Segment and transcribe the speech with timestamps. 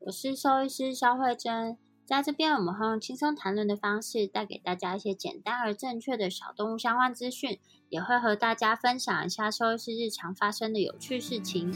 [0.00, 1.76] 我是兽医师肖慧珍。
[2.06, 11.72] 在这边，我们会用轻松谈论的方式，带给大家一些简单而正确的小动物相关资讯，也会和大家分享一下兽医师日常发生的有趣事情。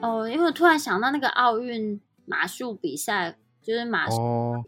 [0.00, 4.16] 哦，因为我突然想到那个奥运马术比赛，就是马术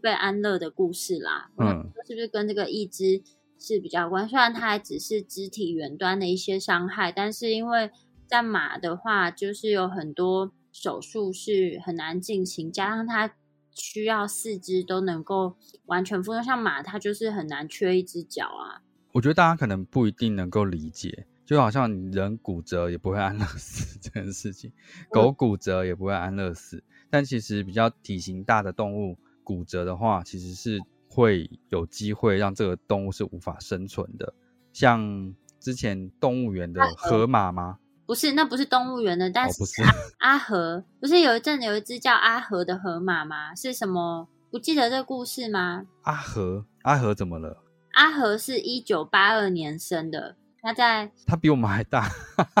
[0.01, 1.49] 被安乐的故事啦。
[1.57, 3.23] 嗯，是不是跟这个义肢？
[3.61, 7.91] 是比较关，虽然它还只是肢体远端的一些伤害，但是因为
[8.25, 13.35] 在马的话，就是有很多手术是很难进行，加上它
[13.71, 18.81] 需要四肢都能够完全复用，像马它就是很难缺一只脚啊。
[19.11, 24.73] 我觉得大家可能不一定能够理解，就好像人骨折也不会安乐死这件事情，
[25.11, 30.79] 狗骨折也不会安乐死，但其实比较体型大的动物骨折的话，其实是。
[31.13, 34.33] 会有机会让这个动物是无法生存的，
[34.71, 37.79] 像之前动物园的河马吗？
[38.05, 39.61] 不是，那不是动物园的，但是
[40.19, 43.53] 阿和不是有一阵有一只叫阿和的河马吗？
[43.55, 44.29] 是什么？
[44.49, 45.83] 不记得这故事吗？
[46.03, 47.57] 阿和，阿和怎么了？
[47.93, 52.07] 阿和是一九八二年生的，他在他比我们还大，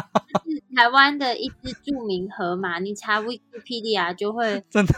[0.45, 4.93] 是台湾的一只著名河马，你查 Wikipedia 就会真的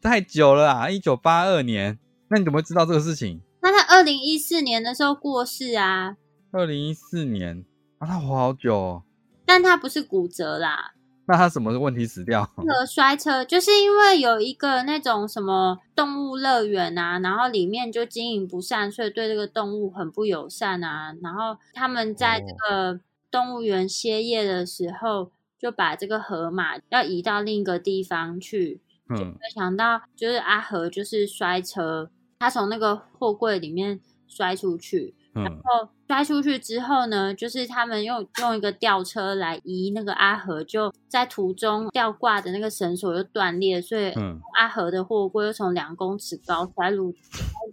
[0.00, 1.98] 太久了啊，一九八二年。
[2.30, 3.40] 那你怎么会知道这个事情？
[3.60, 6.16] 那他二零一四年的时候过世啊。
[6.52, 7.64] 二零一四年
[7.98, 8.74] 啊，他活好久。
[8.74, 9.02] 哦。
[9.44, 10.92] 但他不是骨折啦。
[11.26, 12.48] 那他什么问题死掉？
[12.58, 21.14] 那个摔车， 就是因为有一个那种什么动物乐园啊，然后里面就经营不善，所以对这个动物很不友善啊。
[21.22, 28.80] 然后他们在这个动物园歇业的时候，就把这个河马要移到另一个地方去。
[29.08, 32.10] 嗯，没想到就是阿和就是摔车。
[32.40, 44.12] 他从那个货柜里面摔出去，然后摔出去之后呢，就是他们用用一个吊车来移那个阿和，就在途中吊挂的那个绳索又断裂，所以
[44.58, 47.14] 阿和的货柜又从两公尺高摔入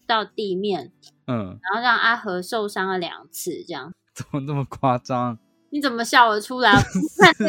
[0.05, 0.91] 到地面，
[1.27, 5.39] 嗯，然后让阿和受伤了两次，这样怎么那么夸张？
[5.71, 6.73] 你怎么笑得出来？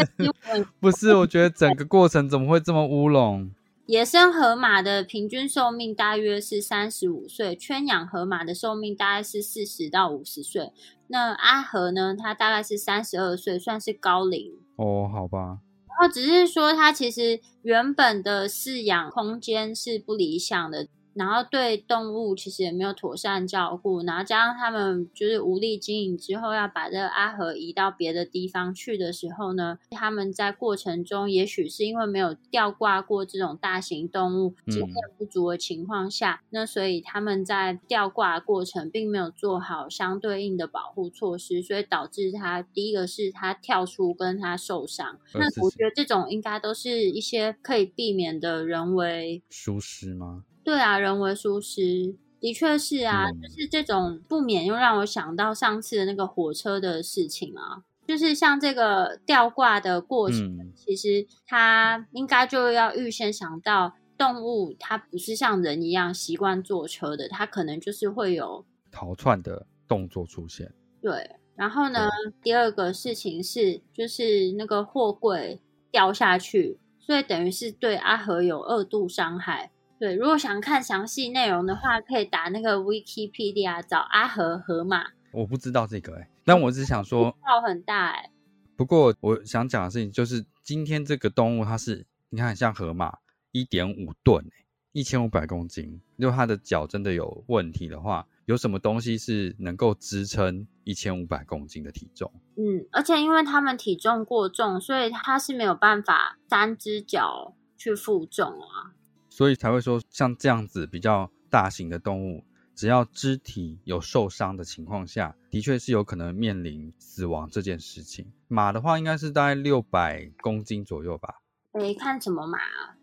[0.80, 3.50] 不是，我觉得整个过程怎么会这么乌龙？
[3.88, 10.70] 野生河马的平均寿命大约是三十五岁，圈养河马的寿命大概是四十到五十岁。
[11.06, 12.14] 那阿和呢？
[12.14, 15.08] 他大概是三十二岁，算是高龄哦。
[15.10, 15.60] 好吧。
[15.88, 20.86] 然后只是说，它其实原本的饲养空间是不理想的。
[21.14, 45.18] 然后对动物其实也没有妥善照顾，然后加上他们就是无力经营之后，要把这个阿和移到别的地方去的时候呢，他们在过程中也许是因为没有吊挂过这种大型动物经验不足的情况下，那所以他们在吊挂过程并没有做好相对应的保护措施，所以导致他第一个是他跳出跟他受伤。
[45.34, 50.44] 那我觉得这种应该都是一些可以避免的人为疏失吗？
[50.68, 70.70] 对啊，人为疏失的确是啊，就是这种不免又让我想到上次的那个火车的事情啊，就是像这个吊挂的过程，其实它应该就要预先想到动物它不是像人一样习惯坐车的，它可能就是会有逃窜的动作出现。
[71.00, 72.10] 对，然后呢，
[72.42, 79.70] 第二个事情是就是那个货柜掉下去，所以等于是对阿和有二度伤害。
[79.98, 85.06] 对，如果想看详细内容的话，可以打那个 Wikipedia 找阿和河马。
[85.32, 88.30] 我不知道这个哎，但我只想说，号很大哎。
[88.76, 93.18] 不过我想讲的事情就是，今天这个动物它是，你看像河马，
[93.50, 96.00] 一点五吨哎，一千五百公斤。
[96.16, 102.32] 如果它的脚真的有问题的话，有什么东西是能够支撑一千五百公斤的体重？
[102.56, 108.94] 嗯，而且因为它们体重过重，所以它是没有办法三只脚去负重啊。
[109.38, 112.42] 所以才会说，像这样子比较大型的动物，
[112.74, 118.32] 只要肢体有受伤的情况下，的确是有可能面临死亡这件事情。
[118.48, 121.36] 马的话，应该是大概六百公斤左右吧。
[121.74, 122.58] 诶，看什么马？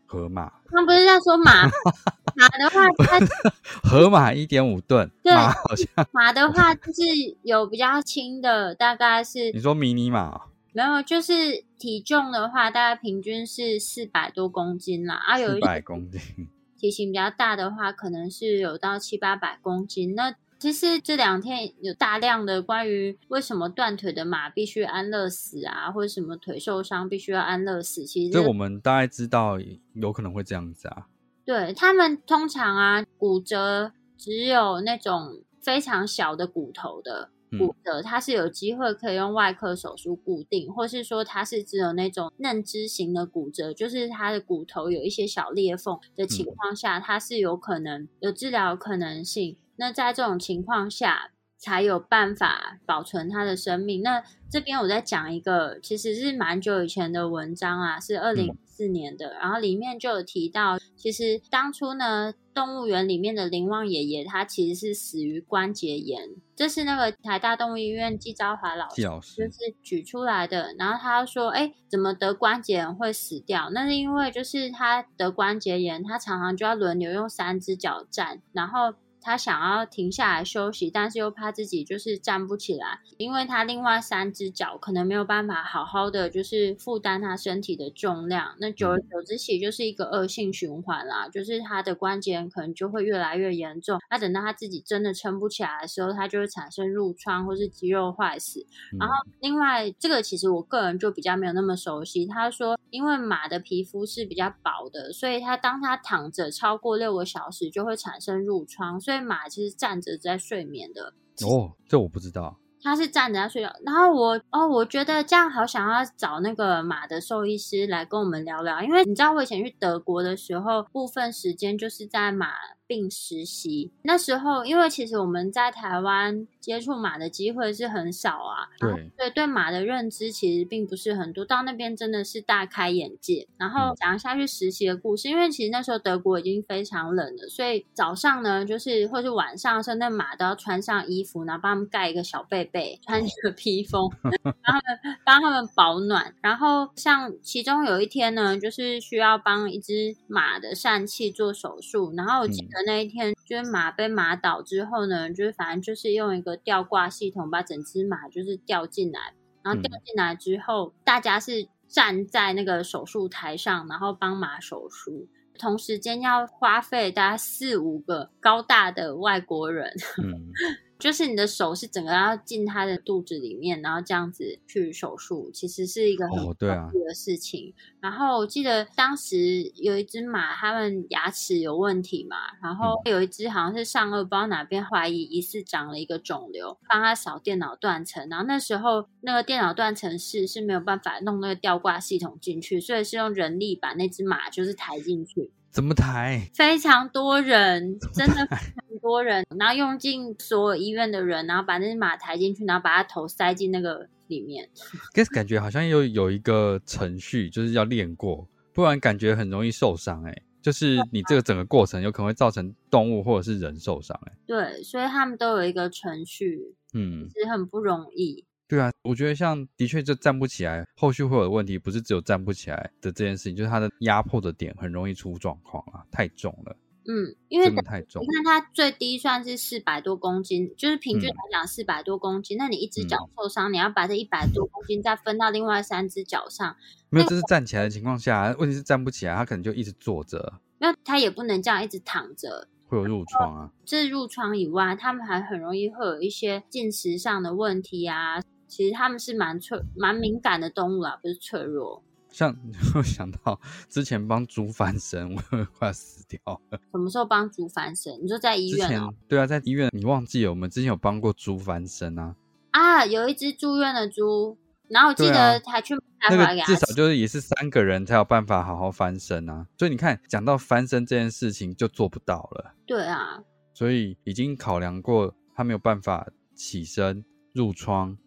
[0.05, 0.51] 河马。
[0.69, 1.69] 他不是在说马？
[2.35, 3.17] 马的话，它
[3.89, 5.09] 河马一点五吨。
[5.23, 7.01] 对，马好像马的话就是
[7.43, 10.41] 有比较轻的，大概是你说迷你马，
[10.75, 15.15] 没有，就是体重的话，大概平均是四百多公斤啦。
[15.15, 16.19] 啊，有四一百公斤。
[16.77, 20.13] 体型比较大的话，可能是有到七八百公斤。
[20.15, 29.57] 那其实这两天有大量的关于为什么断腿的马必须安乐死啊，或者什么腿受伤必须要安乐死，其实这我们大概知道
[29.93, 31.07] 有可能会这样子啊。
[31.45, 49.57] 对他们通常啊，骨折只有那种非常小的骨头的骨折，它是有机会可以用外科手术固定，或是说它是只有那种嫩枝型的骨折，就是它的骨头有一些小裂缝的情况下，它是有可能有治疗可能性。
[49.77, 54.01] 那在这种情况下，才有办法保存它的生命。
[54.01, 70.75] 那这边我在讲一个，其实是蛮久以前的文章啊，是二零四年的，然后里面就有提到，其实当初呢，动物园里面的林旺爷爷他其实是死于关节炎，这是那个台大动物医院季昭华老师就是举出来的。
[70.77, 73.69] 然后他说，哎，怎么得关节炎会死掉？
[73.71, 78.93] 那是因为就是他得关节炎，他常常就要轮流用三只脚站，然后。
[79.25, 88.55] 他想要停下来休息，但是又怕自己就是站不起来，因为他另外三只脚可能没有办法好好的就是负担他身体的重量。
[88.59, 93.99] 那久而久之起就是一个恶性循环啦，就是他的关节可能就会越来越严重。
[94.11, 98.63] 那等到他自己真的撑不起来的时候，他就会产生褥疮或是肌肉坏死。
[98.99, 102.27] 然后另外这个其实我个人就比较没有那么熟悉。
[102.27, 109.14] 他说，因为马的皮肤是比较薄的，所以他当他躺着超过六个小时就会产生褥疮，所以。
[109.21, 111.13] 马其实站着在睡眠的
[111.45, 112.59] 哦，这我不知道。
[112.81, 122.49] 他是站着在睡觉，然后我哦，我觉得这样好想要找那个马的兽医师来跟我们聊聊，因为你知道我以前去德国的时候，部分时间就是在马。
[122.87, 131.43] 并实习那时候，因为其实我们在台湾接触马的机会是很少啊，对对，对马的认知其实并不是很多。
[131.43, 133.47] 到那边真的是大开眼界。
[133.57, 144.09] 然后讲一下去实习的故事，因为其实那时候德国已经非常冷了，所以早上呢，就是或是晚上的时候，那马都要穿上衣服，然后帮他们盖一个小被被，穿一个披风，
[144.43, 146.35] 帮他们帮他们保暖。
[146.41, 152.74] 然后像其中有一天呢，就是需要帮一只马的疝气做手术，然后我记得。
[152.75, 159.33] 的那一天，就是马被马倒之后呢，就是反正就是用一个吊挂系统把整只马就是吊进来，
[159.63, 165.27] 然后吊进来之后，大家是站在那个手术台上，然后帮马手术，
[165.57, 169.91] 同时间要花费大概四五个高大的外国人。
[170.97, 177.73] 就是你的手是整个要进他的肚子里面，然后这样子去手术，其实是一个很恐怖的事情。
[177.99, 188.27] 然后我记得当时有一只马，他们牙齿有问题嘛，然后有一只好像是上颚不知道哪边怀疑疑似长了一个肿瘤，帮他扫电脑断层。
[188.29, 195.51] 然后那时候那个电脑断层室是没有办法弄那个吊挂系统进去，所以是用人力把那只马就是抬进去。
[195.75, 196.49] 怎么抬？
[196.53, 204.69] 非常多人，真的非常多人，然后用尽所有医院的人，然后把那只马抬进去，然后把它头塞进那个里面。
[205.13, 210.23] 可是感觉好像有有一个程序，就是要练过，不然感觉很容易受伤。
[210.23, 214.17] 哎，就是你这个整个过程有可能会造成动物或者是人受伤。
[214.27, 218.45] 哎，对，所以他们都有一个程序，嗯，其实很不容易。
[218.67, 226.75] 对啊，我觉得像的确就站不起来，后续会有问题，不是只有站不起来的这件事情，就是他的压迫的点很容易出状况啊，太重了。
[227.07, 228.23] 嗯，因为太重。
[228.23, 232.57] 你看他最低算是四百多公斤，就是平均来讲四百多公斤。
[232.57, 236.75] 那你一只脚受伤，你要把这一百多公斤再分到另外三只脚上。
[237.11, 240.53] 没有，这是站起来的情况下，问题是站不起来，他可能就一直坐着。
[240.79, 243.71] 那他也不能这样一直躺着，会有褥疮啊。
[243.85, 248.41] 这褥疮以外，他们还很容易会有一些进食上的问题啊。
[248.67, 252.03] 其实他们是蛮脆、蛮敏感的动物啊，不是脆弱。
[252.29, 252.53] 像
[252.95, 253.57] 我想到
[253.87, 255.41] 之前帮猪翻身，我
[255.77, 256.77] 快要死掉了。
[256.91, 258.21] 什么时候帮猪翻身？
[258.21, 259.09] 你说在医院啊？
[259.27, 259.89] 对啊，在医院。
[259.93, 260.49] 你忘记了？
[260.49, 262.35] 我们之前有帮过猪翻身啊？
[262.71, 264.57] 啊，有一只住院的猪，
[264.89, 265.95] 然后我记得还去
[266.29, 269.65] 那个至少就是也是三个人才有办法好好翻身啊。
[269.77, 272.73] 所以你看，讲到翻身这件事情就做不到了。
[272.85, 273.41] 对啊。
[273.73, 278.17] 所以已经考量过它没有办法起身、入窗、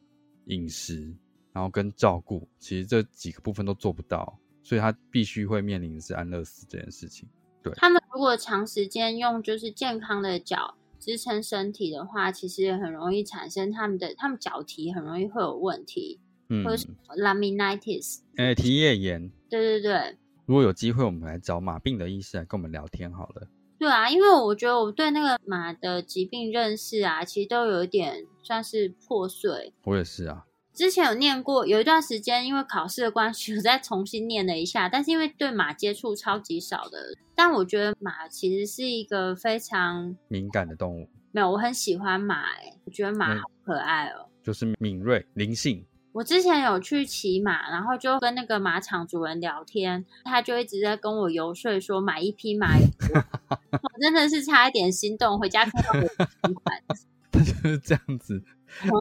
[0.49, 1.15] 饮食，
[1.53, 7.27] 然后跟照顾，其实这几个部分都做不到，所以他必须会面临的是安乐死这件事情。
[7.63, 16.87] 对，他们如果长时间用就是健康的脚支撑身体的话，其实也很容易产生他们的他们脚蹄很容易会有问题，嗯或者是
[17.17, 18.19] laminitis。
[18.37, 20.17] 哎，蹄叶炎，对对对。
[20.47, 23.47] 如果有机会，我们来找马病的医师来跟我们聊天好了。
[23.79, 29.73] 对啊，因为我觉得我对那个马的疾病认识啊，其实都有一点算是破碎。
[29.85, 30.45] 我也是啊，
[30.75, 34.89] 之前有念过，有一段时间因为考试的关系，我再重新念了一下。
[34.89, 45.87] 但是因为对马接触超级少的，但我觉得马其实是一个非常敏感的动物，没有，我很喜欢马、欸，我觉得马嗯好可爱哦、就是敏锐、灵性。
[46.13, 52.77] 我之前有去骑马，然后就跟那个马场主人聊天，他就一直在跟我游说说买一匹马
[53.49, 56.09] 我真的是差一点心动，回家看到我的
[56.41, 56.83] 存款。
[57.31, 58.43] 他就是这样子，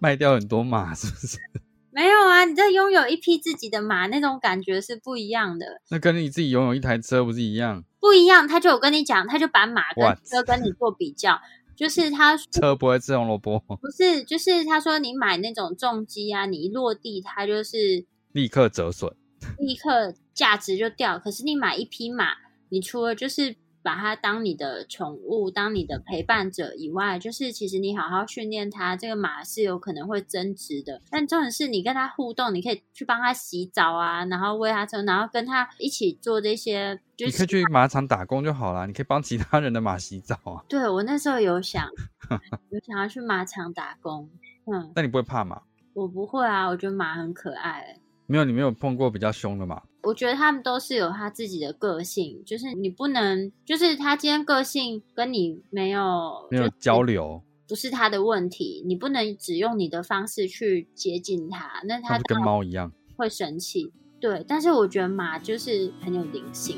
[0.01, 1.37] 卖掉很多马，是不是？
[1.91, 7.83] 没有啊，你这拥有一匹自己的马，那种感觉是不一样的，那跟你自己拥有一台车不是一样？
[7.99, 8.47] 不一样。
[8.47, 11.39] 他就有跟你讲，他就把马跟车跟你做比较，
[11.75, 19.15] 就是 他车不会吃红萝卜，不是，就是他说你买那种重机啊，你一落地它就是立刻折损。
[19.57, 21.17] 立刻价值就掉。
[21.17, 22.33] 可是你买一匹马，
[22.69, 23.55] 你除了就是
[23.87, 31.01] 把它当你的宠物、当你的陪伴者以外，就是其实你好好训练它，这个马是有可能会增值的。
[31.09, 40.65] 但重点是你跟它互动，你可以去帮它洗澡啊，然后喂它吃，然后跟它一起做这些，就是你可以去马场打工就好啦，你可以帮其他人的马洗澡啊。
[40.67, 41.87] 对我那时候有想，
[42.69, 44.29] 有想要去马场打工。
[44.65, 45.61] 嗯，那你不会怕马？
[45.93, 47.97] 我不会啊，我觉得马很可爱。
[48.27, 49.81] 没有，你没有碰过比较凶的嘛。
[50.03, 62.91] 我觉得他们都是有他自己的个性，就是你不能，就是他今天个性跟你没有没有交，流，不是他的问题，你不能只用你的方式去接近他，那他跟猫一样。
[63.15, 63.91] 会生气。
[64.19, 66.77] 对，但是我觉得马就是很有灵性。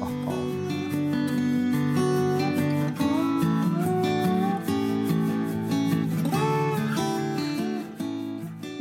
[0.00, 0.32] 哦哦，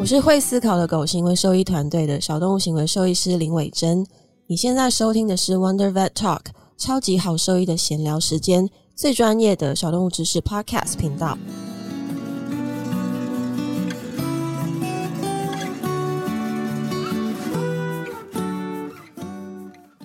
[0.06, 4.06] 我是会思考的狗行为兽医团队的小动物行为兽医师林伟珍。
[4.46, 6.42] 你现在收听的是 Wonder Vet Talk
[6.78, 11.36] 超级好兽医的闲聊时间，最专业的小动物知识 Podcast 频道。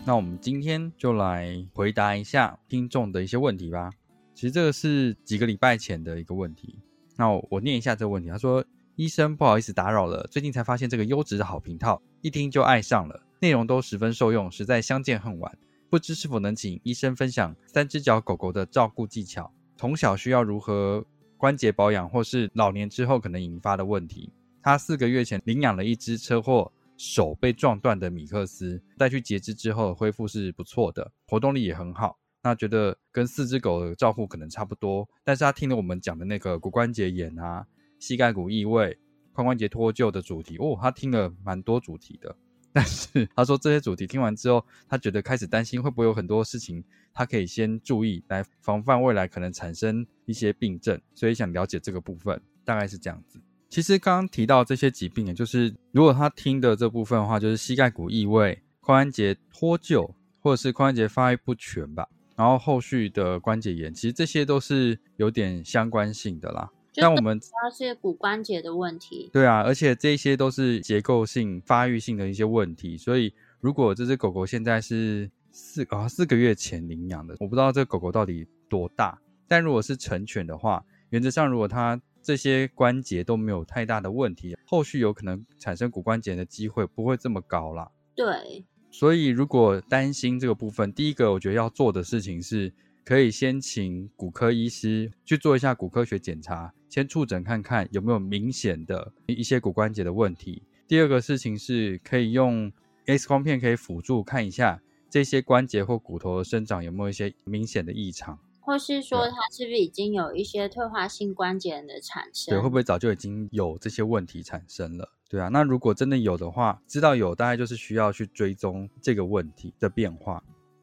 [0.07, 3.91] 那我们今天就来回答一下听众的一些问题吧。
[4.35, 6.79] 其实这个是几个礼拜前的一个问题。
[7.17, 8.31] 那我我念一下这个问题。
[8.31, 8.65] 他说
[9.01, 15.59] ：“医生，不好意思打扰了，最近才发现这个优质的好频道，一听就爱上了，内容都十分受用，实在相见恨晚。
[15.89, 21.03] 不知是否能请医生分享三只脚狗狗的照顾技巧，从小需要如何
[21.39, 24.31] 关节保养，或是老年之后可能引发的问题。
[24.63, 32.19] 他四个月前领养了一只车祸手被撞断的米克斯，带去截肢之后恢复是不错的，活动力也很好。
[32.43, 37.67] 那觉得跟四只狗的照顾可能差不多，但是他听了我们讲的那个骨关节炎啊、
[38.01, 38.99] 膝盖骨异位、
[39.33, 42.35] 髋关节脱臼的主题，哦，他听了蛮多主题的。
[42.73, 53.41] 但是他说这些主题听完之后，他觉得开始担心会不会有很多事情，他可以先注意来防范未来可能产生一些病症，所以想了解这个部分，大概是这样子。
[53.69, 60.09] 其实刚刚提到这些疾病，也就是如果他听的这部分的话，就是膝盖骨异位、髋关节脱臼，
[60.41, 66.71] 或者是髋关节发育不全吧，然后后续的关节炎，其实这些都是有点相关性的啦。
[66.93, 69.31] 就但我们主要是骨关节的问题。
[69.33, 87.91] 对啊，而且这些都是结构性、发育性的一些问题，所以如果这只狗狗现在是四啊四个月前领养的，我不知道这狗狗到底多大，但如果是成犬的话，原则上如果它这些关节都没有太大的问题，后续有可能产生骨关节的机会不会这么高啦。
[88.15, 92.73] 对，所以如果担心这个部分，第一个我觉得要做的事情是，
[93.11, 100.63] 可以先请骨科医师去做一下骨科学检查，先触诊看看有没有明显的一些骨关节的问题。
[100.87, 102.71] 第二个事情是可以用
[103.07, 112.55] X 光片可以辅助看一下这些关节或骨头的生长有没有一些明显的异常，或是说它是不是已经有一些退化性关节炎的产生？
[112.55, 115.09] 对，会不会早就已经有这些问题产生了？
[115.29, 120.41] 对啊，那如果真的有的话，知道有大概就是需要去追踪这个问题的变化。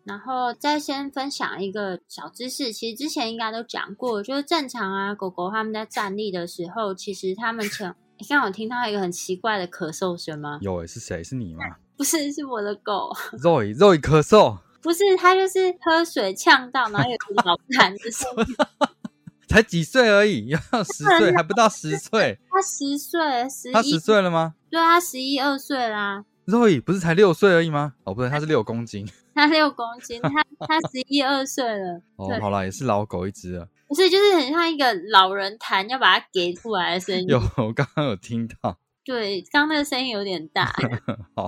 [0.07, 10.59] 然后再先分享一个小知识，其实之前应该都讲过，就是正常啊，狗狗它们在站立的时候，其实它们前，你刚刚有听到一个很奇怪的咳嗽声吗？
[10.61, 11.21] 有诶，是谁？
[11.21, 11.63] 是你吗
[11.97, 14.57] 不是，是我的狗，？Zoe Zoe 咳嗽。
[14.81, 18.55] 不是，它就是喝水呛到，然后有老痰的声音。
[19.49, 24.53] 才才几岁而已，要十岁还不到十岁，他十岁，十他十一，岁了吗？
[24.69, 27.93] 对啊，十一二岁啦，Zoe 不是才六岁而已吗？
[28.03, 29.09] 哦，不对，他是六公斤。
[29.37, 33.67] 他六公斤，他他十一二岁了，哦，好啦，也是老狗一只啊。
[33.87, 37.27] 不是，就是很像一个老人弹要把它给出来的声音。
[37.27, 38.77] 有，我刚刚有听到。
[39.05, 40.73] 对，刚刚那个声音有点大。
[41.35, 41.47] 好，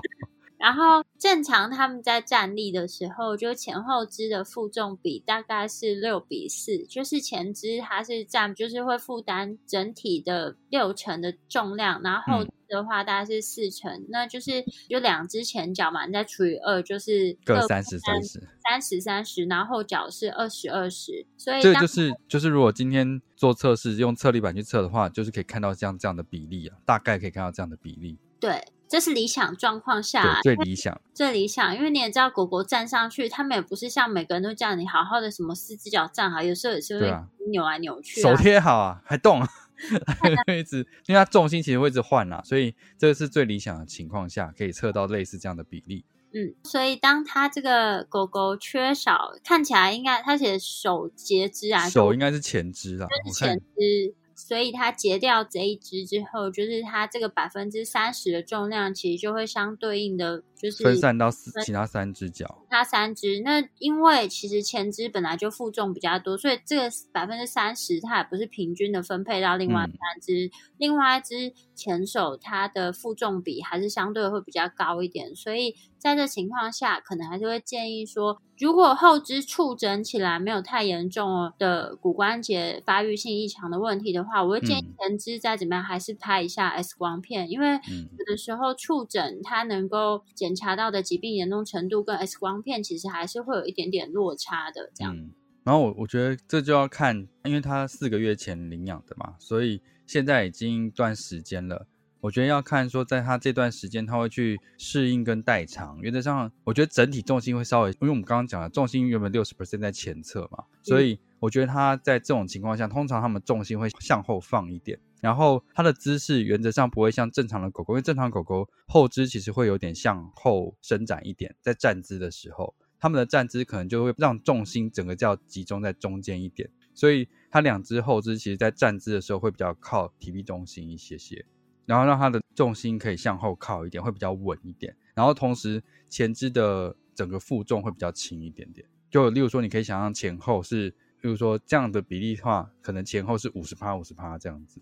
[0.58, 18.48] 然后正常他们在站立的时候，就前后肢的负重比大概是六比四，就是前肢它是占，就是会负担整体的六成的重量，然后的话大概是四成，那就是就两只前脚嘛，你再除以二，就是各三十三十。
[18.70, 28.20] 三十三十，然后后脚是二十二十，所以当这个就是就是，如果今天做测试用测力板去测的话，就是可以看到像这样的比例啊，大概可以看到这样的比例。
[28.40, 31.02] 对，这是理想状况下对，最理想。
[31.16, 37.12] 最理想，因为你也知道，狗狗站上去，他们也不是像每个人都叫你好好的什么四只脚站好，有时候也是会
[37.50, 38.36] 扭来扭去、手啊。
[38.36, 39.42] 贴好啊，还动，
[40.46, 46.04] 还一直，因为它重心其实会一直换啦，所以这个是最理想的情况下，可以测到类似这样的比例。
[46.32, 62.60] 嗯，所以当它这个狗狗缺少，看起来应该它写手截肢啊，手应该是前肢啦，就是前肢，所以它截掉这一只之后，就是它这个百分之三十的重量，其实就会相对应的就是分散到四其他三只脚。
[62.64, 69.92] 其他三只，那因为其实前肢本来就负重比较多，所以这个百分之三十它也不是平均的分配到另外嗯。
[69.92, 84.94] 三只，另外一只前手它的负重比还是相对会比较高一点，所以在这情况下，可能还是会建议说，如果后肢触诊起来没有太严重的骨关节发育性异常的问题的话，我会建议嗯。
[85.00, 88.10] 前肢再怎么样还是拍一下 X 光片，因为嗯。
[88.18, 94.90] 有的时候触诊它能够检查到的疾病严重程度跟 X 光片其实还是会有一点点落差的。
[94.96, 95.16] 这样，
[95.64, 101.86] 然后我我觉得这就要看，因为他四个月前领养的嘛，所以现在已经一段时间了。
[102.22, 105.98] 我觉得要看说，在它这段时间，它会去适应跟代偿。
[106.02, 131.46] 原则上，我觉得整体重心会稍微，因为我们刚刚讲了，重心原本六十 percent 在前侧嘛，所以我觉得它在这种情况下，通常它们重心会向后放一点，然后它的姿势原则上不会像正常的狗狗，因为正常狗狗后肢其实会有点向后伸展一点，在站姿的时候，它们的站姿可能就会让重心整个叫集中在中间一点，所以它两只后肢其实在站姿的时候会比较靠体壁中心一些些，
[131.90, 138.88] 然后让它的重心可以向后靠一点，会比较稳一点，然后同时前肢的整个负重会比较轻一点点。
[139.10, 140.90] 就例如说，你可以想象前后是，
[141.22, 144.80] 例如说这样的比例的话，可能前后是五十趴五十趴这样子，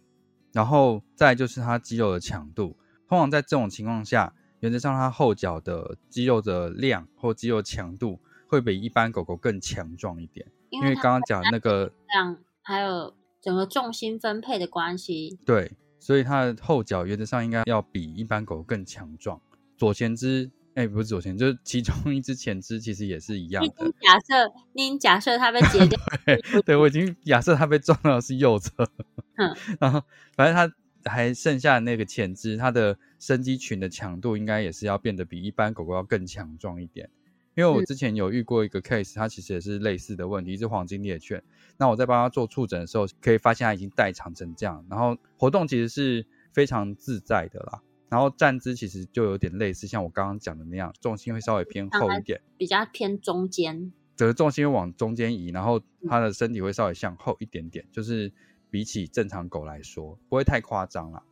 [0.52, 2.76] 然后再就是它肌肉的强度，
[3.08, 15.40] 通常在这种情况下，原则上它后脚的肌肉的量或肌肉强度会比一般狗狗更强壮一点，因为刚刚讲那个量还有整个重心分配的关系。
[15.46, 15.72] 对，
[16.08, 19.42] 所以它的后脚原则上应该要比一般狗更强壮。
[19.76, 23.92] 左前肢，哎，不是左前，就是其中一只前肢其实也是一样的。
[24.00, 28.72] 假设，你假设它被截掉，对，对我已经假设它被撞到的是右侧，
[29.36, 30.02] 嗯，然后
[30.38, 37.10] 反正它还剩下那个前肢，它的伸肌群的强度应该也是要变得比一般狗狗要更强壮一点。
[37.58, 41.44] 因为我嗯之前有遇过一个 case，它其实也是类似的问题，一只黄金猎犬。
[41.78, 47.82] 那我在帮它做触诊的时候，可以发现它已经代偿成这样，然后活动其实是非常自在的啦。
[48.10, 53.92] 然后站姿其实就有点类似，像我刚刚讲的那样，重心会稍微偏后一点，比较偏中间。
[54.16, 58.32] 整个重心会往中间移，然后它的身体会稍微向后一点点，就是
[58.70, 61.24] 比起正常狗来说，不会太夸张啦。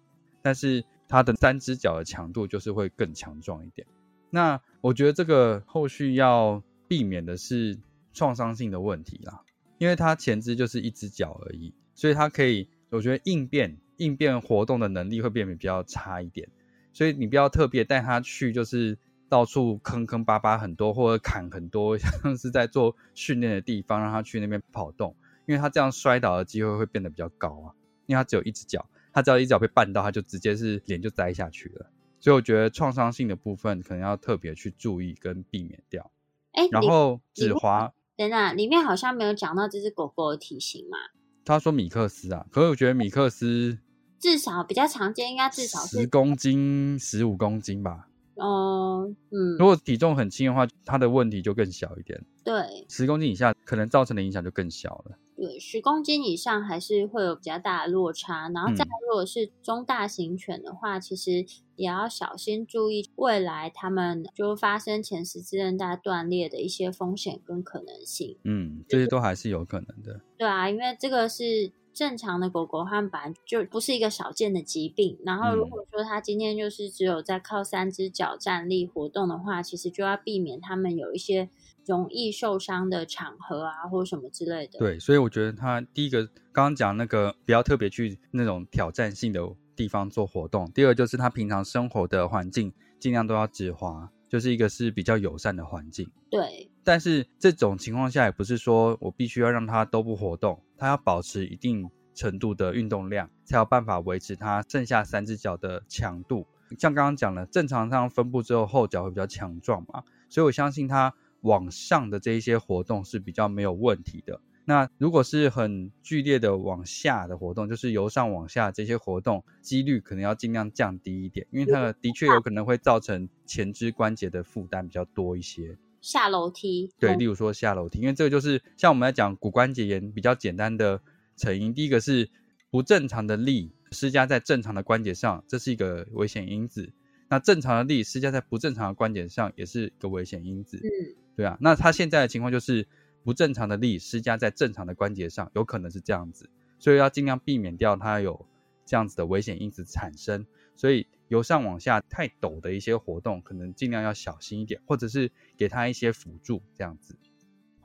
[0.42, 3.88] 但是它的三只脚的强度就是会更强壮一点。
[4.36, 7.80] 那我觉得这个后续要避免的是
[8.12, 9.44] 创伤性的问题啦，
[9.78, 16.50] 因为它前肢就是一只脚而已，所以它可以，我觉得应变应变活动的能力会变得比较差一点。
[16.92, 18.98] 所以你不要特别带它去，就是
[19.30, 27.72] 到处坑坑巴巴很多，或者砍很多， 像是在做训练的地方，让它去那边跑动，因为它这样摔倒的机会会变得比较高啊。
[28.06, 31.90] 因为它只有一只脚，它只要一脚被绊到，它就直接是脸就栽下去了。
[32.26, 36.10] 所以我觉得创伤性的部分可能要特别去注意跟避免掉。
[36.54, 40.98] 哎，里然后里面指滑，等等，里面好像没有讲到这只狗狗的体型嘛？
[41.46, 43.78] 他说米克斯啊，可是我觉得米克斯
[44.20, 48.08] 至少比较常见，应该至少是，十公斤、十五公斤吧。
[48.34, 52.26] 哦，嗯如，果体重很轻的话，它的问题就更小一点。
[52.44, 55.20] 对十公斤以下，可能造成的影响就更小了。
[55.36, 58.50] 对，十公斤以上还是会有比较大的落差。
[58.50, 61.46] 然后再嗯如果是中大型犬的话，其实
[61.76, 68.38] 也要小心注意未来它们就发生前十字韧带断裂的一些风险跟可能性。
[68.44, 70.22] 嗯，这些都还是有可能的。
[70.38, 75.18] 对啊，因为这个是正常的狗狗它们本来就不是一个少见的疾病。
[75.26, 81.50] 然后如果说它今天就是只有在靠三只脚站立活动的话，其实就要避免它们有一些
[81.86, 84.78] 容易受伤的场合啊，或者什么之类的。
[84.78, 89.42] 对，所以我觉得它第一个刚刚讲那个不要特别去那种挑战性的
[89.74, 94.12] 地方做活动，第二就是它平常生活的环境尽量都要止滑。
[94.28, 96.70] 就是一个是比较友善的环境，对。
[96.84, 106.46] 但是这种情况下，也不是说我必须要让它都不活动，它要保持一定程度的运动量，才有办法维持它剩下三只脚的强度。
[106.78, 114.42] 像刚刚讲了，正常上分布之后，后脚会比较强壮嘛，所以我相信它往上的这一些活动是比较没有问题的。
[114.68, 125.78] 那如果是很剧烈的往下的活动，就是由上往下这些活动，几率可能要尽量降低一点，因为它的确有可能会造成前肢关节的负担比较多一些。
[126.02, 131.00] 下楼梯，对，例如说下楼梯，因为这个就是像我们在讲骨关节炎比较简单的
[131.38, 132.30] 成因，第一个是
[132.72, 136.92] 不正常的力施加在正常的关节上，这是一个危险因子。
[137.30, 140.78] 那正常的力施加在不正常的关节上，也是一个危险因子。
[140.78, 141.56] 嗯，对啊。
[141.62, 142.88] 那他现在的情况就是。
[143.26, 148.46] 不正常的力施加在正常的关节上，有可能是这样子，所以要尽量避免掉它有
[148.86, 150.46] 这样子的危险因子产生。
[150.76, 157.16] 所以由上往下太陡的一些活动，可能尽量要小心一点，或者是给它一些辅助这样子。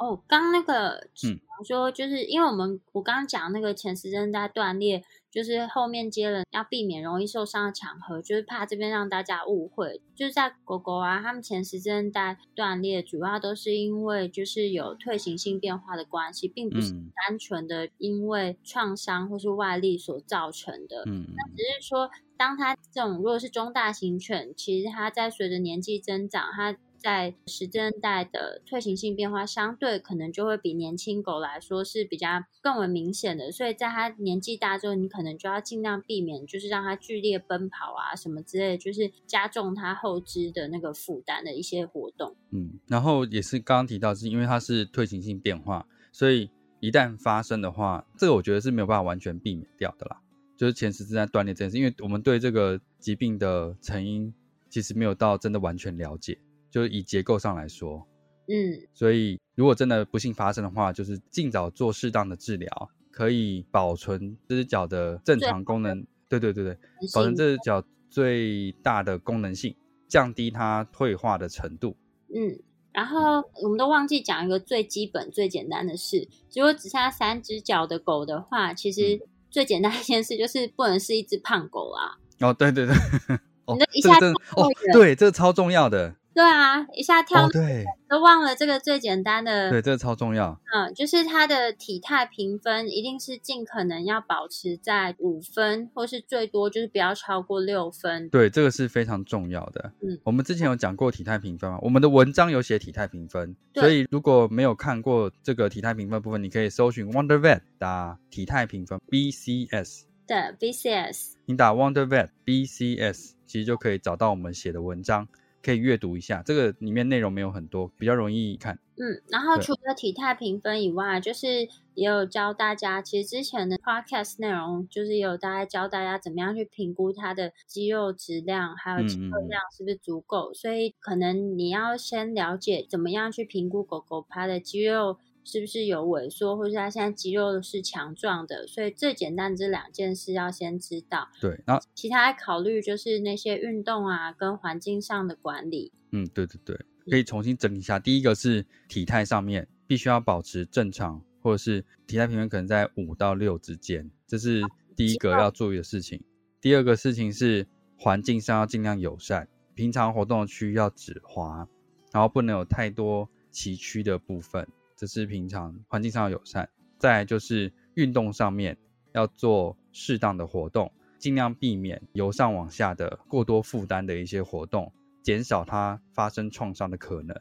[0.00, 5.04] 哦，刚那个，嗯，说就是因为我们我刚刚讲那个前十韧带断裂。
[5.30, 10.00] 就是后面接了，要避免容易受伤的场合，就是怕这边让大家误会。
[10.16, 21.04] 就是在狗狗啊，它们前十字韧带断裂，主要都是因为就是有退行性变化的关系，并不是单纯的因为创伤或是外力所造成的。
[21.06, 42.36] 嗯，那只是说，当它这种如果是中大型犬，其实它在随着年纪增长，它在时间带的退行性变化相对可能就会比年轻狗来说是比较更为明显的，所以在它年纪大之后，你可能就要尽量避免，就是让它剧烈奔跑啊什么之类，就是加重它后肢的那个负担的一些活动。
[42.50, 50.20] 嗯，然后也是刚刚提到，是因为它是退行性变化，所以一旦发生的话，这个我觉得是没有办法完全避免掉的啦。
[50.56, 54.34] 就是前十字在断裂这件事，因为我们对这个疾病的成因
[54.68, 56.38] 其实没有到真的完全了解。
[56.70, 58.06] 就是以结构上来说，
[58.48, 66.06] 嗯，所以如果真的不幸发生的话，就是尽早做适当的治疗，可以保存这只脚的正常功能。
[66.28, 66.78] 对对对对，
[67.12, 69.74] 保存这只脚最大的功能性，
[70.06, 71.96] 降低它退化的程度。
[72.32, 72.56] 嗯，
[72.92, 82.16] 然后我们都忘记讲一个最基本、最简单的事：如果只剩下三只脚的狗的话，其实最简单一件事就是不能是一只胖狗啊。
[82.38, 82.94] 哦，对对对，
[83.74, 84.16] 你的一下
[84.54, 86.14] 哦，对，这个超重要的。
[86.32, 89.68] 对啊，一下跳对，都忘了这个最简单的。
[89.68, 90.58] 对，这个超重要。
[90.72, 98.28] 嗯，就是它的体态评分一定是尽可能要保持在五分，或是最多就是不要超过六分。
[98.30, 99.92] 对，这个是非常重要的。
[100.02, 101.78] 嗯，我们之前有讲过体态评分嘛？
[101.82, 110.04] 我们的文章有写体态评分，所以如果没有看过这个体态评分部分，你可以搜寻 Wonder Vet 打体态评分 BCS。
[110.26, 111.32] 对，BCS。
[111.46, 115.26] 你打 Wonder Vet BCS，其实就可以找到我们写的文章。
[115.62, 118.78] 可以阅读一下，这个里面内容没有很多，比较容易看。
[118.96, 130.52] 嗯，然后除了体态评分以外，就是也有教大家，其实之前的 podcast 内容就是有大概教大家怎么样去评估它的肌肉质量，还有肌肉量是不是足够。
[130.54, 135.18] 所以可能你要先了解怎么样去评估狗狗它的肌肉。
[135.50, 138.68] 是不是有萎缩，或是他现在肌肉是强壮的？
[138.68, 141.28] 所以最简单这两件事要先知道。
[141.40, 145.90] 对，然后其他考虑就是那些运动啊，跟环境上的管理。
[146.12, 146.78] 嗯，对对对，
[147.10, 147.98] 可以重新整理一下。
[147.98, 154.62] 第一个是体态上面必须要保持正常，或者是体态平均可能在五到六之间，这是
[154.94, 156.22] 第一个要注意的事情。
[156.60, 157.66] 第二个事情是
[157.98, 161.66] 环境上要尽量友善，平常活动区要止滑，
[162.12, 164.68] 然后不能有太多崎岖的部分。
[165.00, 168.76] 只是平常环境上友善，再就是运动上面
[169.14, 177.34] 要做适当的活动，尽量避免由上往下的过多负担的一些活动，减少它发生创伤的可能。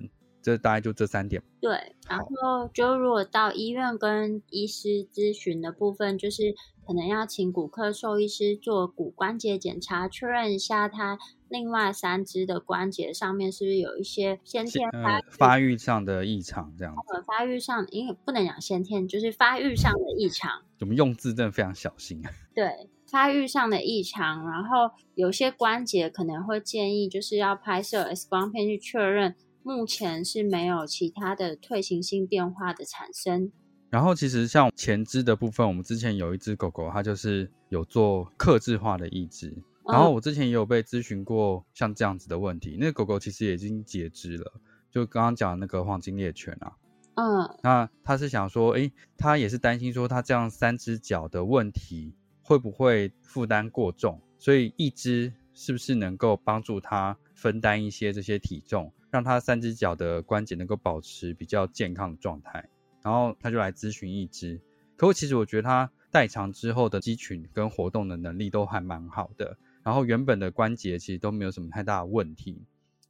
[0.50, 1.44] 这大概就这三点。
[1.62, 6.56] 对，然后就如果到医院跟医师咨询的部分，就是
[6.88, 11.20] 可能要请骨科兽医师做骨关节检查，确认一下他。
[11.50, 16.72] 另外三只的关节上面是不是有一些先天发发育上的异常？
[16.78, 20.62] 这样子，发育上因为不能讲先天，就是发育上的异常。
[20.80, 22.30] 我们用字真的非常小心啊。
[22.54, 33.52] 对，发育上的异常，然后有些关节可能会建议就是要拍摄 X 光片去确认，目前是没有其他的退行性变化的产生。
[33.90, 39.52] 然后其实像前肢的部分，我们之前有一只狗狗，它就是有做克制化的义肢。
[39.86, 44.54] 然后我之前也有被咨询过像这样子的问题，那个狗狗其实也已经截肢了，
[44.92, 46.74] 就刚刚讲的那个黄金猎犬啊。
[47.16, 62.68] 嗯，那他是想说，诶，他也是担心说他这样三只脚的问题会不会负担过重，所以一只是不是能够帮助他分担一些这些体重，让他三只脚的关节能够保持比较健康的状态。
[63.02, 64.60] 然后他就来咨询一只，
[64.98, 72.62] 可我其实我觉得他代偿之后的肌群跟活动的能力都还蛮好的，然后原本的关节其实都没有什么太大的问题。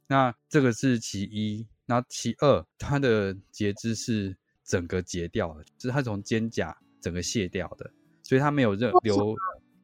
[0.06, 7.90] 那这个是其一，那其二，他的截肢是整个截掉了，就是他从肩胛整个卸掉的，
[8.22, 9.34] 所以他没有任留。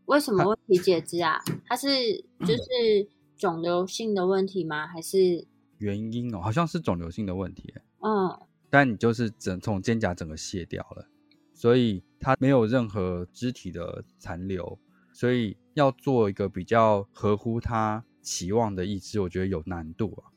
[0.07, 1.43] 为什么会提截肢啊？
[1.67, 1.89] 它是
[2.41, 4.87] 就是肿瘤性的问题吗？
[4.87, 5.45] 还是
[5.79, 6.41] 原因哦？
[6.41, 7.75] 好像是肿瘤性的问题。
[8.01, 8.47] 嗯。
[8.69, 11.07] 但你就是整从肩胛整个卸掉了，
[11.55, 14.79] 所以它没有任何肢体的残留，
[15.13, 20.35] 所以要做一个比较合乎他期望的义肢，我觉得有难度啊。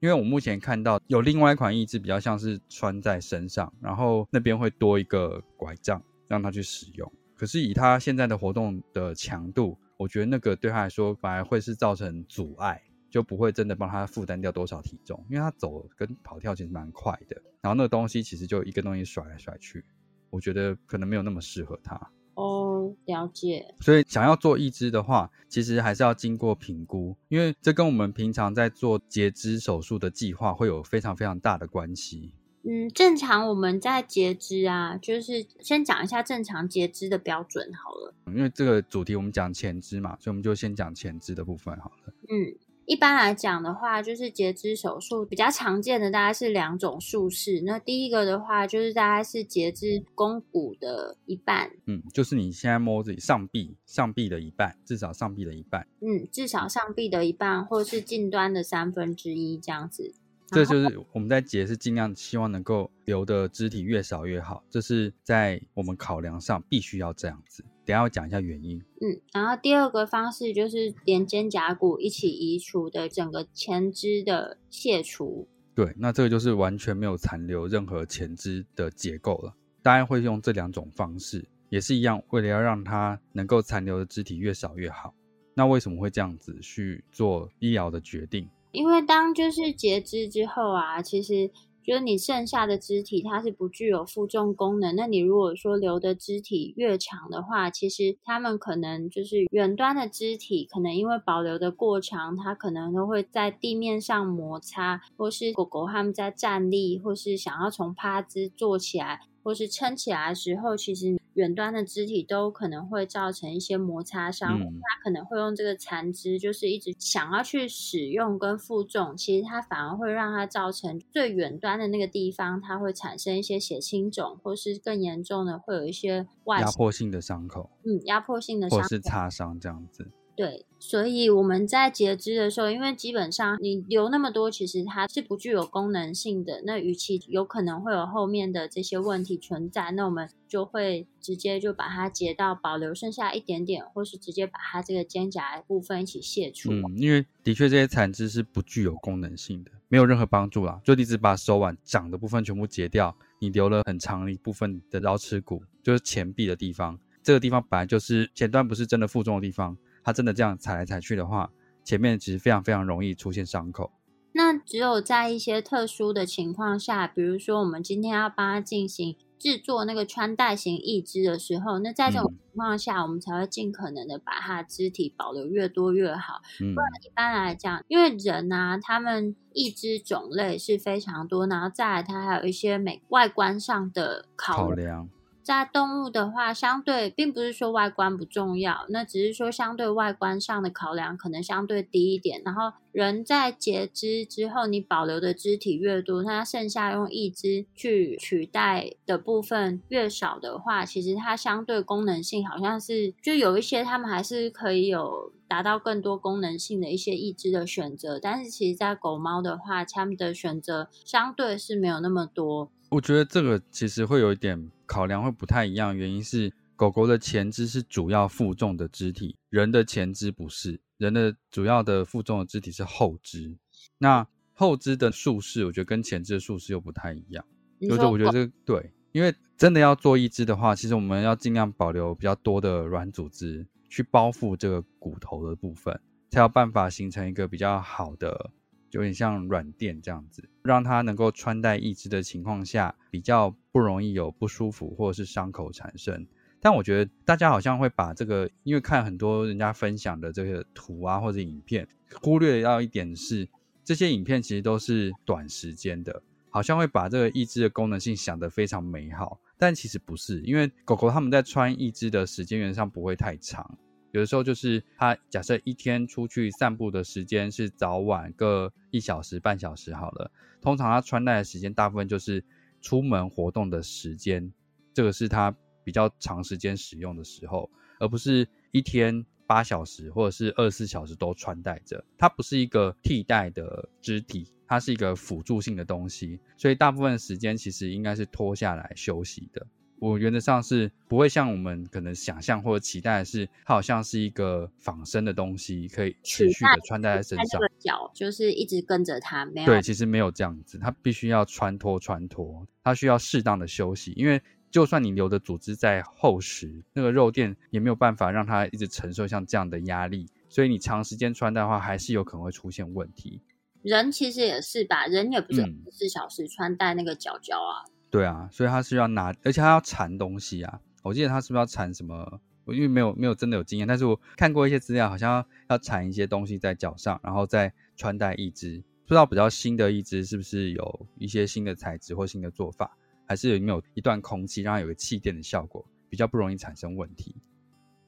[0.00, 7.10] 因为我目前看到有另外一款义肢比较像是穿在身上，然后那边会多一个拐杖让他去使用。
[7.36, 12.82] 可是以他现在的活动的强度，我觉得那个对他来说反而会是造成阻碍。
[13.10, 19.84] 就不会真的帮他负担掉多少体重，因为他走跟跑跳其实蛮快的，然后那个东西其实就一个东西甩来甩去，
[20.30, 22.00] 我觉得可能没有那么适合他。
[22.34, 23.74] 哦，了解。
[23.80, 32.32] 所以想要做义肢的话，其实还是要经过评估，因为这跟我们平常在做截肢手术的计划会有非常非常大的关系。
[32.62, 38.14] 嗯，正常我们在截肢啊，就是先讲一下正常截肢的标准好了。
[38.28, 42.14] 因为这个主题我们讲前肢嘛，所以我们就先讲前肢的部分好了。
[42.28, 42.56] 嗯。
[42.90, 47.62] 一般来讲的话，就是截肢手术比较常见的大概是两种术式。
[47.64, 60.12] 那第一个的话，就是大概是截肢肱骨的一半，嗯，就是你现在摸自己上臂，上臂的一半，至少上臂的一半，嗯，至少上臂的一半，或者是近端的三分之一这样子。
[60.48, 67.64] 这就是我们在截是尽量希望能够留的肢体越少越好，这是在我们考量上必须要这样子。
[67.90, 68.80] 等下我讲一下原因。
[69.00, 75.48] 嗯，然后第二个方式就是连肩胛骨一起移除的整个前肢的卸除。
[75.74, 79.52] 对，那这个就是完全没有残留任何前肢的结构了。
[79.82, 85.12] 大家会用这两种方式，也是一样，为了要让它能够残留的肢体越少越好。
[85.54, 88.48] 那为什么会这样子去做医疗的决定？
[88.70, 91.50] 因为当就是截肢之后啊，其实
[91.90, 94.94] 就是你剩下的肢体它是不具有负重功能。
[94.94, 109.22] 那你如果说留的肢体越长的话，其实它们可能就是远端的肢体，可能因为保留的过长，它可能都会在地面上摩擦，或是狗狗它们在站立，或是想要从趴姿坐起来。
[109.42, 114.58] 或是撑起来的时候，其实远端的肢体都可能会造成一些摩擦伤。
[114.58, 127.70] 它可能会用这个残肢，就是一直想要去使用跟负重，其实它反而会让它造成最远端的那个地方，它会产生一些血清肿，或是更严重的会有一些外压迫性的伤口。
[127.84, 130.10] 嗯，压迫性的伤，或是擦伤这样子。
[130.36, 136.62] 对，所以我们在截肢的时候，因为基本上你留那么多，其实它是不具有功能性的。
[136.64, 146.72] 那与其有可能会有后面的这些问题存在，那我们就会直接就把它截到保留剩下一点点，或是直接把它这个肩胛部分一起卸除。
[146.72, 150.80] 嗯，因为的确这些残肢是不具有功能性的，没有任何帮助啦。
[150.82, 156.98] 就你只把手腕长的部分全部截掉，你留了很长一部分的桡尺骨，就是前臂的地方。
[157.22, 159.76] 这个地方本来就是前端不是真的负重的地方。
[160.02, 161.50] 他真的这样踩来踩去的话，
[161.84, 163.92] 前面其实非常非常容易出现伤口。
[164.32, 176.40] 那只有在一些特殊的情况下，比如说我们今天要帮它进行制作那个穿戴型义肢的时候，那在这种情况下，我们才会尽可能的把他肢体保留越多越好。
[176.58, 185.08] 不然一般来讲，因为人啊，他们义肢种类是非常多，然后再来他还有一些美外观上的考量。
[185.50, 192.40] 在动物的话，相对并不是说外观不重要，那只是说相对外观上的考量可能相对低一点。
[192.44, 208.20] 然后人在截肢之后，你保留的肢体越多，那剩下用义肢去取代的部分越少的话，其实它相对功能性好像是就有一些他们还是可以有达到更多功能性的一些义肢的选择。
[208.20, 212.70] 但是其实，在狗猫的话，他们的选择相对是没有那么多。
[212.90, 214.70] 我觉得这个其实会有一点。
[214.90, 223.56] 考量会不太一样，原因是狗狗的前肢是主要负重的肢体，人的前肢不是，人的主要的负重的肢体是后肢。
[223.98, 227.44] 那后肢的术式，我觉得跟前肢的术式又不太一样。
[227.80, 236.00] 就是我觉得这对因为真的要做一只的话，其实我们要尽量保留比较多的软组织去包覆这个骨头的部分，
[236.30, 238.50] 才有办法形成一个比较好的，
[238.90, 246.26] 有点像软垫这样子，让它能够穿戴义肢的情况下，比较不容易有不舒服或者是伤口产生。
[246.60, 251.88] 但我觉得大家好像会把这个，因为看很多人家分享的这个图啊或者影片，
[252.20, 253.48] 忽略到一点是，
[253.84, 256.22] 这些影片其实都是短时间的。
[256.52, 263.78] 好像会把这个义肢的功能性想得非常美好，但其实不是，因为狗狗它们在穿义肢的时间原则上不会太长，
[264.12, 272.44] 有的时候就是他假设一天出去散步的时间是早晚各一小时半小时好了，通常他穿戴的时间大部分就是
[272.80, 274.52] 出门活动的时间，
[274.92, 284.52] 这个是他比较长时间使用的时候，而不是一天八小时或者是二十四小时都穿戴着，它不是一个替代的肢体。
[284.66, 289.66] 它是一个辅助性的东西，所以大部分时间其实应该是脱下来休息的。
[290.00, 297.60] 我原则上是不会像我们可能想象或者期待的是，它好像是一个仿生的东西，可以持续的穿戴在身上。
[297.78, 313.42] 脚就是一直跟着它，没有对，其实没有这样子，它必须要穿脱穿脱，它需要适当的休息，因为就算你留的组织再厚实，那个肉垫也没有办法让它一直承受像这样的压力，所以你长时间穿戴的话，还是有可能会出现问题。
[313.82, 317.84] 人其实也是吧，人也不是二十四小时穿戴那个脚脚啊。
[318.10, 320.80] 对啊，所以他是要拿，而且他要缠东西啊。
[321.02, 322.40] 我记得他是不是要缠什么？
[322.64, 328.82] 我因为没有没有真的有经验，但是我看过一些资料，好像要缠一些东西在脚上，然后再穿戴一只。
[329.06, 332.96] 不知道比较新的一只是不是有一些新的材质或新的做法，
[333.26, 337.34] 还是有没有一段空气让它有个气垫的效果，比较不容易产生问题。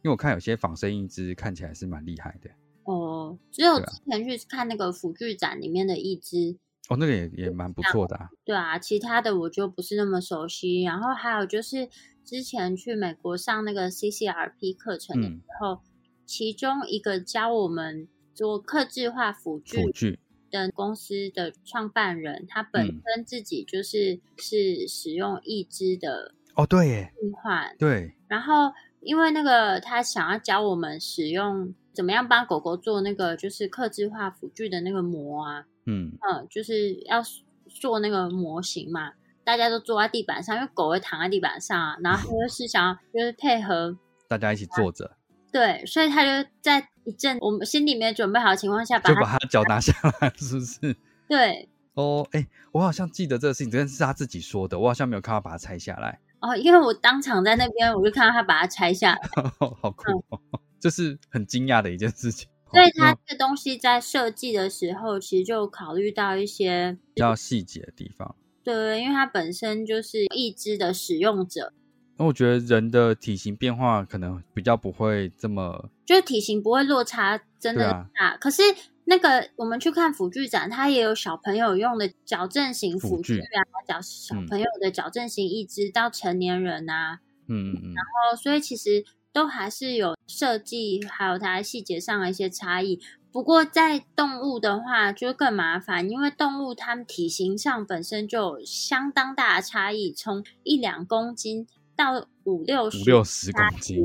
[0.03, 2.51] 因为我看有些仿生一只看起来是蛮厉害的。
[2.85, 6.57] 哦，只有之前去看那个辅具展里面的一只
[6.89, 8.19] 哦，那个也也蛮不错的。
[8.45, 10.83] 对啊，其他的我就不是那么熟悉。
[10.83, 11.89] 然后还有就是
[12.25, 15.81] 之前去美国上那个 CCRP 课程的时候，
[16.27, 20.19] 其中一个教我们做刻制化辅具
[20.51, 28.15] 的公司的创办人，他本身自己就是是使用一只的哦，对耶，替换对。
[28.29, 31.75] 然后因为那个他想要教我们使用。
[31.95, 35.67] 怎么样帮狗狗做那个就是刻制化辅具的那个模啊？
[35.87, 37.23] 嗯嗯，就是要
[37.69, 39.13] 做那个模型嘛。
[39.45, 41.97] 大家都坐在地板上，因为狗会躺在地板上啊。
[42.03, 45.17] 然后就是想要就是配合 大家一起坐着。
[45.51, 50.97] 对，所以他就在一阵我们心里面准备好的情况下，就把他脚拿下来， 是不是？
[51.29, 51.69] 对。
[51.95, 54.79] 哦，哎，我好像记得这个事情，这是他自己说的。
[54.79, 56.21] 我好像没有看到把它拆下来。
[56.41, 59.21] 哦，因为我当场在那边，我就看到他把它拆下来。
[59.59, 60.25] 好酷。
[60.29, 60.41] 哦
[60.81, 68.35] 这是很惊讶的一件事情，所以它这东西在设计的时候，其实就考虑到一些比较细节的地方。
[68.65, 71.73] 对，因为它本身就是一只的使用者。
[72.17, 78.37] 那我觉得人的体型变化可能比较不会这么，就是体型不会落差真的大。
[78.39, 78.63] 可是
[79.05, 89.05] 那个我们去看辅具展，它也有小朋友用的矫正型辅具啊，矫小朋友的矫正型一只到成年人啊，嗯嗯嗯，然后所以其实。
[89.33, 93.01] 都还是有设计，还有它细节上的一些差异。
[93.33, 101.67] 不过在动物的话，就更麻烦，因为动物它们体型上本身就有相当大的差异，从一两公斤
[101.97, 104.05] 到五六十、五六十公斤，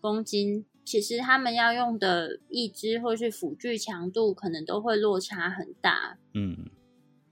[0.00, 6.18] 公斤，其实他们要用的义肢或是辅具强度，可能都会落差很大。
[6.34, 6.68] 嗯，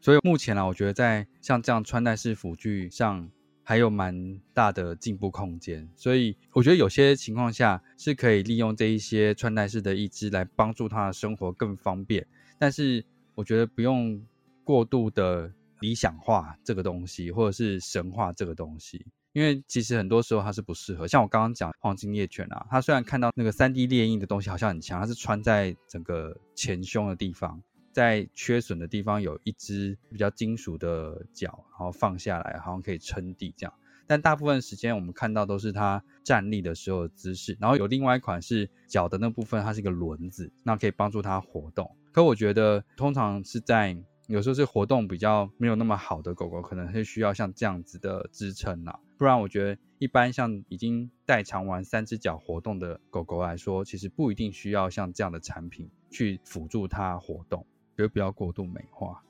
[0.00, 3.30] 所以目前呢，我觉得在像这样穿戴式辅具上。
[3.64, 12.24] 还有蛮大的进步空间，所以我觉得有些情况下是可以利用这一些穿戴式的义肢来帮助他的生活更方便。
[12.59, 13.03] 但是
[13.35, 14.22] 我觉得不用
[14.62, 15.50] 过度的
[15.81, 21.09] 理想化这个东西，或者是神化这个东西，因为其实很多时候它是不适合。
[21.09, 27.62] 像我刚刚讲黄金猎犬啊，它虽然看到那个三 D 猎印的东西好像很强，它是穿在整个前胸的地方。
[27.94, 33.72] 在缺损的地方有一只比较金属的脚，然后放下来，好像可以撑地这样。
[34.07, 37.57] 但大部分时间我们看到都是它站立的时候的姿势。
[37.61, 41.97] 然后有另外一款是脚的那部分，它是一个轮子，那可以帮助它活动。
[42.12, 48.99] 可我觉得通常是在有时候是活动比较没有那么好的狗狗，可能会需要像这样子的支撑啊。
[49.16, 57.64] 不然我觉得一般像已经代偿完三只脚活动的狗狗来说，其实不一定需要像这样的产品去辅助它活动。
[57.97, 59.22] 觉得不要过度美化。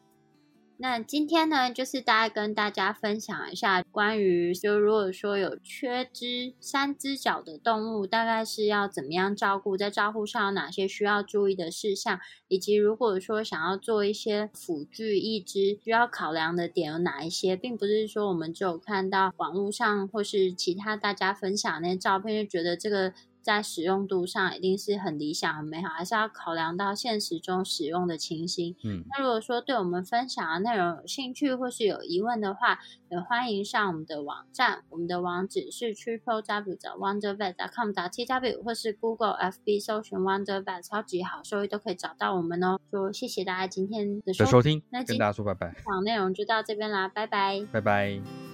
[0.76, 23.14] 那今天呢，就是大概跟大家分享一下关于，就如果说有缺肢、三只脚的动物，大概是要怎么样照顾，在照顾上有哪些需要注意的事项，以及如果说想要做一些辅具义肢，需要考量的点有哪一些，并不是说我们只有看到网络上或是其他大家分享那些照片就觉得这个。
[23.44, 28.74] 在使用度上一定是很理想、很美好，还是要考量到现实中使用的情形。
[28.82, 32.80] 嗯，那如果说对我们分享的内容有兴趣或是有疑问的话，
[33.10, 42.80] 也欢迎上我们的网站，我们的网址是 triple w 的 wondervet com 的 t w 或是 Google FB 搜寻 wondervet 超级好收益都可以找到我们哦。
[42.90, 45.74] 就谢谢大家今天的收听，那跟大家说拜拜。
[45.84, 48.53] 好，内容就到这边啦，拜拜，拜拜。